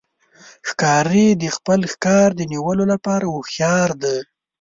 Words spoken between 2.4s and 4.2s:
نیولو لپاره هوښیار دی.